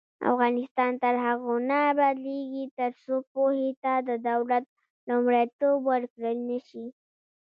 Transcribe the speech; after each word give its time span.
افغانستان 0.31 0.91
تر 1.03 1.15
هغو 1.25 1.53
نه 1.69 1.77
ابادیږي، 1.91 2.63
ترڅو 2.77 3.15
پوهې 3.31 3.69
ته 3.83 3.93
د 4.07 4.09
دولت 4.29 4.65
لومړیتوب 5.07 5.77
ورکړل 5.91 6.37
نشي. 6.49 6.85